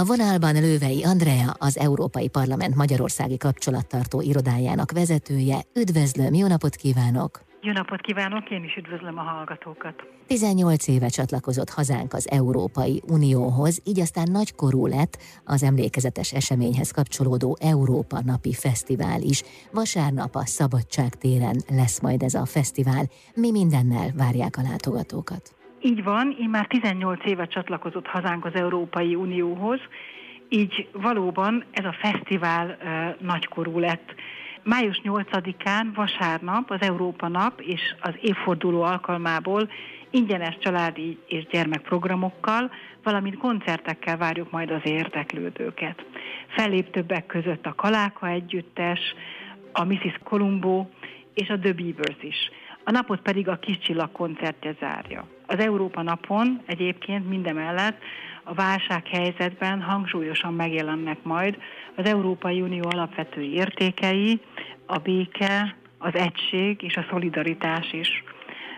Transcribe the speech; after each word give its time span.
A 0.00 0.04
vonalban 0.04 0.54
Lővei 0.54 1.04
Andrea, 1.04 1.54
az 1.58 1.78
Európai 1.78 2.28
Parlament 2.28 2.74
Magyarországi 2.74 3.36
Kapcsolattartó 3.36 4.20
Irodájának 4.20 4.92
vezetője. 4.92 5.58
Üdvözlöm, 5.74 6.34
jó 6.34 6.46
napot 6.46 6.74
kívánok! 6.74 7.40
Jó 7.60 7.72
napot 7.72 8.00
kívánok, 8.00 8.50
én 8.50 8.64
is 8.64 8.76
üdvözlöm 8.76 9.18
a 9.18 9.22
hallgatókat. 9.22 9.94
18 10.26 10.88
éve 10.88 11.08
csatlakozott 11.08 11.70
hazánk 11.70 12.12
az 12.12 12.30
Európai 12.30 13.02
Unióhoz, 13.08 13.80
így 13.84 14.00
aztán 14.00 14.30
nagykorú 14.30 14.86
lett 14.86 15.18
az 15.44 15.62
emlékezetes 15.62 16.32
eseményhez 16.32 16.90
kapcsolódó 16.90 17.56
Európa 17.60 18.20
Napi 18.24 18.52
Fesztivál 18.52 19.20
is. 19.20 19.42
Vasárnap 19.72 20.34
a 20.34 20.46
Szabadság 20.46 21.14
téren 21.14 21.56
lesz 21.68 22.00
majd 22.00 22.22
ez 22.22 22.34
a 22.34 22.44
fesztivál. 22.44 23.04
Mi 23.34 23.50
mindennel 23.50 24.12
várják 24.16 24.56
a 24.56 24.62
látogatókat? 24.62 25.63
Így 25.86 26.04
van, 26.04 26.36
én 26.38 26.48
már 26.48 26.66
18 26.66 27.24
éve 27.24 27.46
csatlakozott 27.46 28.06
hazánk 28.06 28.44
az 28.44 28.54
Európai 28.54 29.14
Unióhoz, 29.14 29.80
így 30.48 30.88
valóban 30.92 31.64
ez 31.70 31.84
a 31.84 31.92
fesztivál 31.92 32.76
nagykorú 33.20 33.78
lett. 33.78 34.14
Május 34.62 35.00
8-án 35.04 35.86
vasárnap 35.94 36.70
az 36.70 36.80
Európa 36.80 37.28
Nap 37.28 37.60
és 37.60 37.94
az 38.00 38.14
évforduló 38.20 38.82
alkalmából 38.82 39.70
ingyenes 40.10 40.58
családi 40.58 41.18
és 41.26 41.46
gyermekprogramokkal, 41.46 42.70
valamint 43.02 43.36
koncertekkel 43.38 44.16
várjuk 44.16 44.50
majd 44.50 44.70
az 44.70 44.82
érdeklődőket. 44.84 46.04
Fellép 46.46 46.90
többek 46.90 47.26
között 47.26 47.66
a 47.66 47.74
Kaláka 47.74 48.28
együttes, 48.28 49.00
a 49.72 49.84
Mrs. 49.84 50.18
Columbo 50.22 50.86
és 51.34 51.48
a 51.48 51.58
The 51.58 51.72
Beavers 51.72 52.22
is. 52.22 52.50
A 52.84 52.90
napot 52.90 53.20
pedig 53.20 53.48
a 53.48 53.58
Kis 53.58 53.78
Csillag 53.78 54.12
koncertje 54.12 54.76
zárja. 54.80 55.33
Az 55.46 55.58
Európa 55.58 56.02
napon 56.02 56.62
egyébként 56.66 57.28
mindemellett 57.28 57.98
a 58.44 58.54
válsághelyzetben 58.54 59.82
hangsúlyosan 59.82 60.54
megjelennek 60.54 61.18
majd 61.22 61.56
az 61.96 62.04
Európai 62.04 62.60
Unió 62.60 62.82
alapvető 62.90 63.42
értékei, 63.42 64.40
a 64.86 64.98
béke, 64.98 65.76
az 65.98 66.14
egység 66.14 66.82
és 66.82 66.96
a 66.96 67.06
szolidaritás 67.10 67.92
is. 67.92 68.24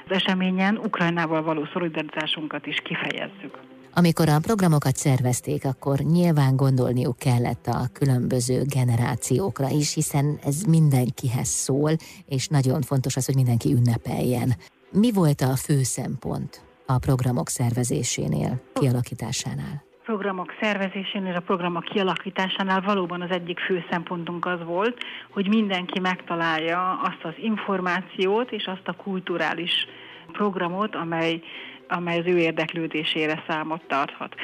Az 0.09 0.17
eseményen 0.17 0.77
Ukrajnával 0.77 1.43
való 1.43 1.69
szolidaritásunkat 1.73 2.67
is 2.67 2.77
kifejezzük. 2.85 3.59
Amikor 3.95 4.29
a 4.29 4.39
programokat 4.39 4.97
szervezték, 4.97 5.65
akkor 5.65 5.99
nyilván 5.99 6.57
gondolniuk 6.57 7.19
kellett 7.19 7.67
a 7.67 7.87
különböző 7.93 8.63
generációkra 8.65 9.69
is, 9.69 9.95
hiszen 9.95 10.39
ez 10.45 10.63
mindenkihez 10.63 11.49
szól, 11.49 11.91
és 12.27 12.49
nagyon 12.49 12.83
fontos 12.83 13.17
az, 13.17 13.27
hogy 13.27 13.35
mindenki 13.35 13.73
ünnepeljen. 13.73 14.55
Mi 14.91 15.13
volt 15.13 15.41
a 15.41 15.57
fő 15.57 15.83
szempont 15.83 16.61
a 16.87 16.99
programok 16.99 17.49
szervezésénél, 17.49 18.63
kialakításánál? 18.73 19.85
programok 20.05 20.53
szervezésénél, 20.61 21.35
a 21.35 21.41
programok 21.41 21.85
kialakításánál 21.85 22.81
valóban 22.81 23.21
az 23.21 23.31
egyik 23.31 23.59
fő 23.59 23.85
szempontunk 23.91 24.45
az 24.45 24.65
volt, 24.65 25.05
hogy 25.31 25.49
mindenki 25.49 26.01
megtalálja 26.01 27.01
azt 27.03 27.25
az 27.25 27.33
információt 27.37 28.53
és 28.53 28.67
azt 28.67 28.89
a 28.89 28.93
kulturális 28.93 29.87
programot, 30.33 30.95
amely 30.95 31.43
amely 31.89 32.19
az 32.19 32.27
ő 32.27 32.39
érdeklődésére 32.39 33.43
számot 33.49 33.83
tarthat. 33.87 34.35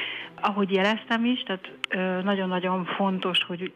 Ahogy 0.41 0.71
jeleztem 0.71 1.25
is, 1.25 1.43
tehát 1.43 1.71
nagyon-nagyon 2.23 2.85
fontos, 2.85 3.43
hogy 3.43 3.71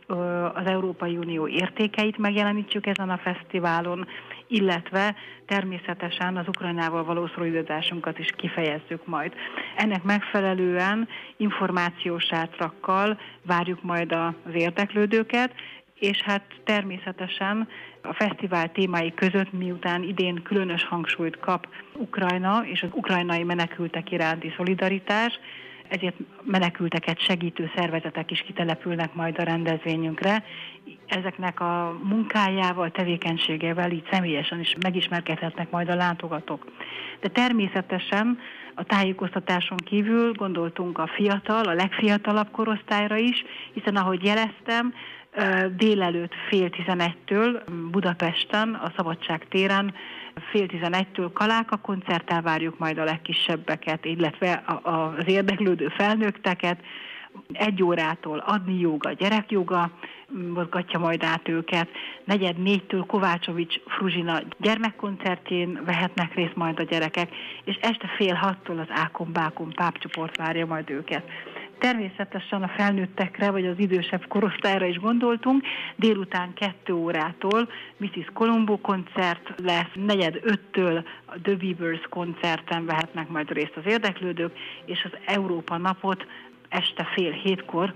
az 0.53 0.65
Európai 0.65 1.17
Unió 1.17 1.47
értékeit 1.47 2.17
megjelenítsük 2.17 2.85
ezen 2.85 3.09
a 3.09 3.17
fesztiválon, 3.17 4.07
illetve 4.47 5.15
természetesen 5.45 6.37
az 6.37 6.47
Ukrajnával 6.47 7.03
való 7.03 7.27
szolidaritásunkat 7.35 8.19
is 8.19 8.29
kifejezzük 8.35 9.05
majd. 9.05 9.33
Ennek 9.75 10.03
megfelelően 10.03 11.07
információs 11.37 12.23
sátrakkal 12.23 13.19
várjuk 13.45 13.83
majd 13.83 14.11
az 14.11 14.53
érdeklődőket, 14.53 15.53
és 15.99 16.21
hát 16.21 16.41
természetesen 16.63 17.67
a 18.01 18.13
fesztivál 18.13 18.71
témái 18.71 19.13
között, 19.13 19.51
miután 19.51 20.03
idén 20.03 20.41
különös 20.43 20.83
hangsúlyt 20.83 21.39
kap 21.39 21.67
Ukrajna 21.93 22.63
és 22.65 22.83
az 22.83 22.89
ukrajnai 22.93 23.43
menekültek 23.43 24.11
iránti 24.11 24.53
szolidaritás, 24.57 25.39
ezért 25.89 26.15
menekülteket 26.43 27.19
segítő 27.19 27.71
szervezetek 27.75 28.31
is 28.31 28.41
kitelepülnek 28.41 29.13
majd 29.13 29.39
a 29.39 29.43
rendezvényünkre. 29.43 30.43
Ezeknek 31.07 31.59
a 31.59 31.99
munkájával, 32.03 32.91
tevékenységével 32.91 33.91
így 33.91 34.07
személyesen 34.11 34.59
is 34.59 34.75
megismerkedhetnek 34.81 35.69
majd 35.69 35.89
a 35.89 35.95
látogatók. 35.95 36.65
De 37.19 37.27
természetesen 37.27 38.39
a 38.77 38.83
tájékoztatáson 38.83 39.77
kívül 39.77 40.31
gondoltunk 40.31 40.97
a 40.97 41.07
fiatal, 41.07 41.63
a 41.63 41.73
legfiatalabb 41.73 42.51
korosztályra 42.51 43.15
is, 43.15 43.43
hiszen 43.73 43.95
ahogy 43.95 44.23
jeleztem, 44.23 44.93
délelőtt 45.77 46.33
fél 46.49 46.69
tizenegytől 46.69 47.63
Budapesten, 47.91 48.73
a 48.73 48.91
Szabadság 48.95 49.47
téren 49.49 49.93
fél 50.51 50.67
tizenegytől 50.67 51.31
Kaláka 51.33 51.77
koncerttel 51.77 52.41
várjuk 52.41 52.77
majd 52.77 52.97
a 52.97 53.03
legkisebbeket, 53.03 54.05
illetve 54.05 54.63
az 54.83 55.27
érdeklődő 55.27 55.87
felnőtteket, 55.87 56.79
egy 57.51 57.83
órától 57.83 58.37
adni 58.37 58.79
joga, 58.79 59.11
gyerekjoga, 59.11 59.91
mozgatja 60.53 60.99
majd 60.99 61.23
át 61.23 61.47
őket. 61.47 61.89
Negyed 62.23 62.57
négytől 62.57 63.05
Kovácsovics 63.05 63.79
Fruzsina 63.85 64.39
gyermekkoncertjén 64.57 65.81
vehetnek 65.85 66.33
részt 66.33 66.55
majd 66.55 66.79
a 66.79 66.83
gyerekek, 66.83 67.35
és 67.63 67.75
este 67.81 68.07
fél 68.17 68.33
hattól 68.33 68.79
az 68.79 68.87
Ákon 68.89 69.31
Bákon 69.31 69.69
pápcsoport 69.69 70.37
várja 70.37 70.65
majd 70.65 70.89
őket. 70.89 71.23
Természetesen 71.79 72.63
a 72.63 72.73
felnőttekre, 72.77 73.51
vagy 73.51 73.65
az 73.65 73.79
idősebb 73.79 74.27
korosztályra 74.27 74.85
is 74.85 74.99
gondoltunk. 74.99 75.63
Délután 75.95 76.53
kettő 76.53 76.93
órától 76.93 77.69
Mrs. 77.97 78.29
Colombo 78.33 78.77
koncert 78.77 79.53
lesz, 79.57 79.91
negyed 79.93 80.39
öttől 80.41 81.03
a 81.25 81.41
The 81.41 81.53
Weavers 81.61 82.01
koncerten 82.09 82.85
vehetnek 82.85 83.29
majd 83.29 83.51
részt 83.51 83.75
az 83.75 83.85
érdeklődők, 83.85 84.57
és 84.85 85.03
az 85.03 85.17
Európa 85.25 85.77
napot 85.77 86.25
este 86.69 87.07
fél 87.15 87.31
hétkor 87.31 87.93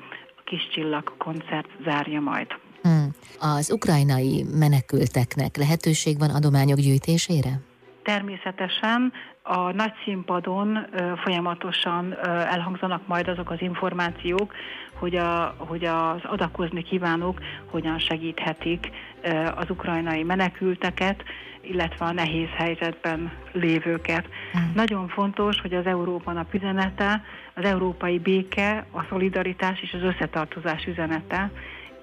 Kis 0.51 0.67
Csillag 0.73 1.17
koncert 1.17 1.67
zárja 1.83 2.19
majd. 2.19 2.47
Hmm. 2.81 3.09
Az 3.39 3.71
ukrajnai 3.71 4.45
menekülteknek 4.53 5.57
lehetőség 5.57 6.17
van 6.19 6.29
adományok 6.29 6.77
gyűjtésére? 6.77 7.70
Természetesen 8.03 9.13
a 9.43 9.71
nagy 9.71 9.93
színpadon 10.03 10.85
folyamatosan 11.23 12.17
elhangzanak 12.25 13.07
majd 13.07 13.27
azok 13.27 13.49
az 13.49 13.61
információk, 13.61 14.53
hogy, 14.93 15.15
a, 15.15 15.55
hogy 15.57 15.85
az 15.85 16.21
adakozni 16.23 16.83
kívánók 16.83 17.39
hogyan 17.65 17.99
segíthetik 17.99 18.89
az 19.55 19.69
ukrajnai 19.69 20.23
menekülteket, 20.23 21.23
illetve 21.61 22.05
a 22.05 22.11
nehéz 22.11 22.47
helyzetben 22.55 23.31
lévőket. 23.51 24.25
Hmm. 24.51 24.71
Nagyon 24.75 25.07
fontos, 25.07 25.61
hogy 25.61 25.73
az 25.73 25.85
Európa 25.85 26.31
nap 26.31 26.53
üzenete, 26.53 27.23
az 27.53 27.63
európai 27.63 28.19
béke, 28.19 28.85
a 28.91 29.03
szolidaritás 29.09 29.81
és 29.81 29.93
az 29.93 30.01
összetartozás 30.01 30.85
üzenete, 30.85 31.51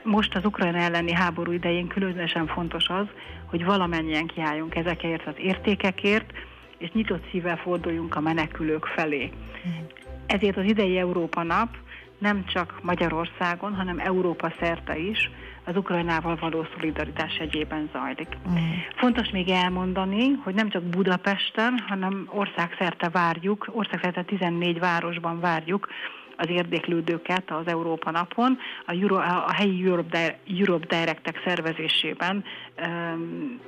most 0.08 0.34
az 0.34 0.44
Ukrajna 0.44 0.78
elleni 0.78 1.12
háború 1.12 1.52
idején 1.52 1.86
különösen 1.86 2.46
fontos 2.46 2.88
az, 2.88 3.06
hogy 3.46 3.64
valamennyien 3.64 4.26
kiálljunk 4.26 4.74
ezekért 4.74 5.26
az 5.26 5.34
értékekért, 5.36 6.32
és 6.78 6.90
nyitott 6.92 7.30
szívvel 7.30 7.56
forduljunk 7.56 8.16
a 8.16 8.20
menekülők 8.20 8.86
felé. 8.86 9.30
Ezért 10.26 10.56
az 10.56 10.64
idei 10.64 10.98
Európa 10.98 11.42
nap 11.42 11.68
nem 12.18 12.44
csak 12.46 12.78
Magyarországon, 12.82 13.74
hanem 13.74 13.98
Európa 13.98 14.52
szerte 14.60 14.98
is 14.98 15.30
az 15.64 15.76
Ukrajnával 15.76 16.36
való 16.36 16.66
szolidaritás 16.74 17.36
egyében 17.36 17.88
zajlik. 17.92 18.36
Fontos 18.96 19.30
még 19.30 19.48
elmondani, 19.48 20.32
hogy 20.44 20.54
nem 20.54 20.68
csak 20.68 20.82
Budapesten, 20.82 21.84
hanem 21.88 22.28
országszerte 22.30 23.08
várjuk, 23.08 23.68
országszerte 23.72 24.22
14 24.22 24.78
városban 24.78 25.40
várjuk 25.40 25.88
az 26.38 26.48
érdeklődőket 26.48 27.50
az 27.50 27.66
Európa 27.66 28.10
napon, 28.10 28.58
a, 28.86 28.92
Euro, 28.92 29.16
a 29.16 29.52
helyi 29.52 29.84
Europe, 29.84 30.38
Europe 30.58 30.96
Directek 30.96 31.40
szervezésében 31.44 32.44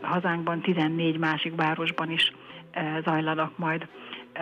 hazánkban 0.01 0.61
14 0.61 1.19
másik 1.19 1.55
városban 1.57 2.11
is 2.11 2.33
uh, 2.75 3.03
zajlanak 3.05 3.59
majd 3.59 3.87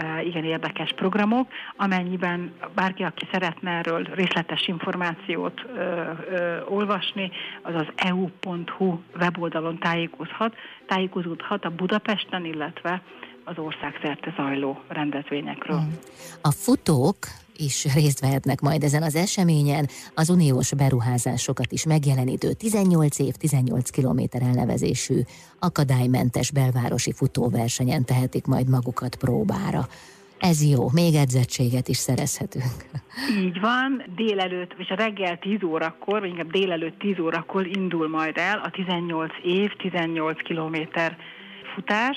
uh, 0.02 0.26
igen 0.26 0.44
érdekes 0.44 0.92
programok, 0.92 1.48
amennyiben 1.76 2.52
bárki, 2.74 3.02
aki 3.02 3.28
szeretne 3.32 3.70
erről 3.70 4.02
részletes 4.14 4.68
információt 4.68 5.62
ö, 5.74 5.80
ö, 6.30 6.60
olvasni, 6.64 7.30
az 7.62 7.74
az 7.74 7.86
eu.hu 7.96 8.98
weboldalon 9.20 9.78
tájékozhat, 9.78 10.56
tájékozódhat 10.86 11.64
a 11.64 11.70
Budapesten, 11.70 12.44
illetve 12.44 13.02
az 13.48 13.58
országszerte 13.58 14.34
zajló 14.36 14.80
rendezvényekről. 14.88 15.82
A 16.42 16.50
futók 16.50 17.16
is 17.56 17.94
részt 17.94 18.20
vehetnek 18.20 18.60
majd 18.60 18.82
ezen 18.82 19.02
az 19.02 19.14
eseményen, 19.14 19.88
az 20.14 20.28
uniós 20.30 20.74
beruházásokat 20.74 21.72
is 21.72 21.86
megjelenítő 21.86 22.52
18 22.52 23.18
év 23.18 23.34
18 23.34 23.90
kilométer 23.90 24.42
elnevezésű 24.42 25.20
akadálymentes 25.58 26.50
belvárosi 26.50 27.12
futóversenyen 27.12 28.04
tehetik 28.04 28.46
majd 28.46 28.68
magukat 28.68 29.16
próbára. 29.16 29.86
Ez 30.38 30.70
jó, 30.70 30.88
még 30.92 31.14
edzettséget 31.14 31.88
is 31.88 31.96
szerezhetünk. 31.96 32.72
Így 33.38 33.60
van, 33.60 34.04
délelőtt, 34.14 34.74
és 34.78 34.88
a 34.88 34.94
reggel 34.94 35.38
10 35.38 35.62
órakor, 35.62 36.20
vagy 36.20 36.28
inkább 36.28 36.50
délelőtt 36.50 36.98
10 36.98 37.18
órakor 37.18 37.66
indul 37.66 38.08
majd 38.08 38.36
el 38.36 38.58
a 38.58 38.70
18 38.70 39.32
év, 39.42 39.70
18 39.76 40.42
kilométer 40.42 41.16
futás. 41.74 42.16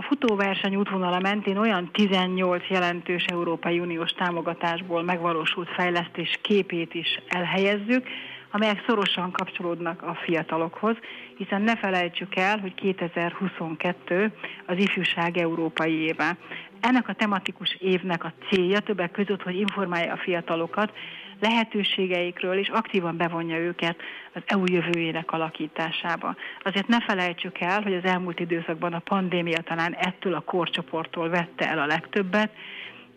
A 0.00 0.02
futóverseny 0.02 0.76
útvonala 0.76 1.18
mentén 1.18 1.56
olyan 1.56 1.90
18 1.92 2.68
jelentős 2.68 3.24
Európai 3.24 3.78
Uniós 3.78 4.10
támogatásból 4.12 5.02
megvalósult 5.02 5.68
fejlesztés 5.68 6.38
képét 6.42 6.94
is 6.94 7.20
elhelyezzük, 7.28 8.06
amelyek 8.50 8.84
szorosan 8.86 9.30
kapcsolódnak 9.30 10.02
a 10.02 10.14
fiatalokhoz, 10.14 10.96
hiszen 11.36 11.62
ne 11.62 11.76
felejtsük 11.76 12.36
el, 12.36 12.58
hogy 12.58 12.74
2022 12.74 14.32
az 14.66 14.78
ifjúság 14.78 15.36
európai 15.36 15.92
éve. 15.92 16.36
Ennek 16.80 17.08
a 17.08 17.14
tematikus 17.14 17.76
évnek 17.80 18.24
a 18.24 18.32
célja 18.50 18.80
többek 18.80 19.10
között, 19.10 19.42
hogy 19.42 19.56
informálja 19.56 20.12
a 20.12 20.16
fiatalokat 20.16 20.92
lehetőségeikről, 21.40 22.58
és 22.58 22.68
aktívan 22.68 23.16
bevonja 23.16 23.56
őket 23.56 23.96
az 24.32 24.42
EU 24.46 24.64
jövőjének 24.66 25.32
alakításába. 25.32 26.36
Azért 26.62 26.86
ne 26.86 27.00
felejtsük 27.00 27.60
el, 27.60 27.82
hogy 27.82 27.94
az 27.94 28.04
elmúlt 28.04 28.40
időszakban 28.40 28.92
a 28.92 28.98
pandémia 28.98 29.60
talán 29.60 29.94
ettől 29.94 30.34
a 30.34 30.40
korcsoporttól 30.40 31.28
vette 31.28 31.68
el 31.70 31.78
a 31.78 31.86
legtöbbet, 31.86 32.50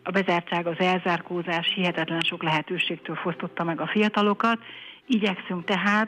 a 0.03 0.11
bezártság, 0.11 0.67
az 0.67 0.79
elzárkózás 0.79 1.73
hihetetlen 1.75 2.19
sok 2.19 2.44
lehetőségtől 2.44 3.15
fosztotta 3.15 3.63
meg 3.63 3.81
a 3.81 3.88
fiatalokat, 3.88 4.57
Igyekszünk 5.07 5.65
tehát 5.65 6.07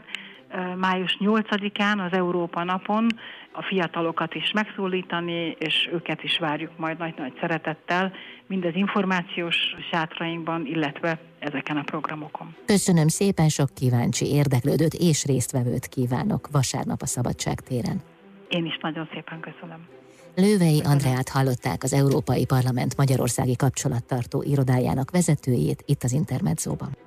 május 0.78 1.18
8-án 1.20 2.06
az 2.06 2.18
Európa 2.18 2.64
napon 2.64 3.08
a 3.52 3.64
fiatalokat 3.64 4.36
is 4.36 4.52
megszólítani, 4.52 5.56
és 5.60 5.90
őket 5.94 6.24
is 6.24 6.38
várjuk 6.38 6.78
majd 6.78 6.98
nagy-nagy 6.98 7.34
szeretettel, 7.40 8.14
mind 8.48 8.66
az 8.66 8.76
információs 8.76 9.56
sátrainkban, 9.92 10.66
illetve 10.66 11.20
ezeken 11.40 11.78
a 11.78 11.84
programokon. 11.84 12.56
Köszönöm 12.66 13.08
szépen, 13.08 13.50
sok 13.50 13.70
kíváncsi, 13.74 14.26
érdeklődőt 14.26 14.94
és 14.94 15.26
résztvevőt 15.26 15.88
kívánok 15.88 16.48
vasárnap 16.52 17.02
a 17.02 17.06
Szabadság 17.06 17.60
téren. 17.60 18.15
Én 18.56 18.66
is 18.66 18.78
nagyon 18.82 19.10
szépen 19.14 19.40
köszönöm. 19.40 19.88
Lővei 20.36 20.82
Andreát 20.84 21.30
hallották 21.30 21.84
az 21.84 21.94
Európai 21.94 22.46
Parlament 22.46 22.98
Magyarországi 22.98 23.56
Kapcsolattartó 23.56 24.44
irodájának 24.44 25.12
vezetőjét 25.12 25.84
itt 25.86 26.04
az 26.04 26.12
Intermedzóban. 26.12 26.98